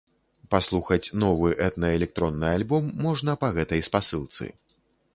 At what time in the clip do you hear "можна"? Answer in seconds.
3.05-3.39